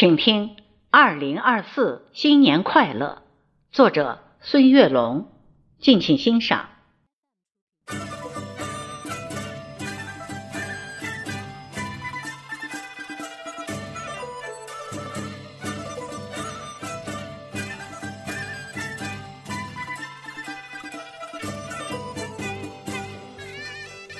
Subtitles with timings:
[0.00, 0.48] 请听
[0.88, 3.20] 《二零二四新年快乐》，
[3.76, 5.30] 作者孙月龙，
[5.78, 6.70] 敬请欣赏。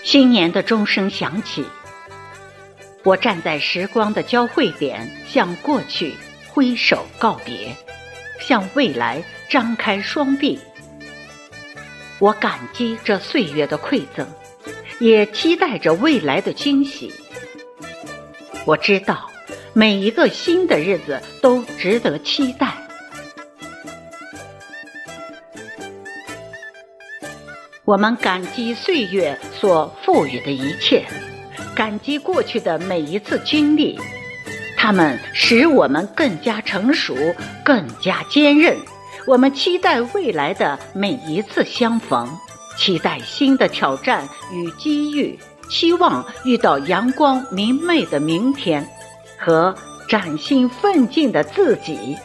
[0.04, 1.64] 新年的钟声响起。
[3.02, 6.14] 我站在时光的交汇点，向过去
[6.48, 7.74] 挥手告别，
[8.38, 10.58] 向未来张开双臂。
[12.18, 14.27] 我感激这岁月的馈赠，
[14.98, 17.10] 也期待着未来的惊喜。
[18.66, 19.30] 我知道，
[19.72, 22.74] 每一个新的日子都值得期待。
[27.86, 31.06] 我们感激岁月所赋予的一切。
[31.74, 33.98] 感激过去的每一次经历，
[34.77, 37.16] 它们使我们更加成熟、
[37.64, 38.77] 更加坚韧。
[39.27, 42.28] 我们期待未来的每一次相逢，
[42.78, 45.38] 期待新的挑战与机遇，
[45.70, 48.86] 期望遇到阳光明媚的明天
[49.38, 49.75] 和
[50.08, 52.16] 崭新奋进的自己。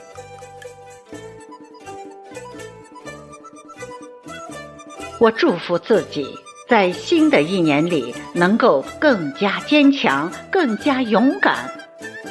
[5.19, 6.25] 我祝福自己。
[6.67, 11.69] 在新的一年里，能够更加坚强、更加勇敢。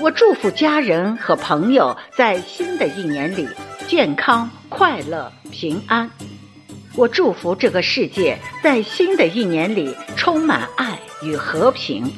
[0.01, 3.49] 我祝福家人和朋友在新的一年里
[3.87, 6.11] 健康、快乐、平安。
[6.97, 12.13] 我祝福这个世界在新的一年里充满爱与和平。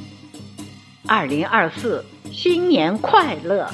[1.07, 3.69] 二零二四，新年快乐！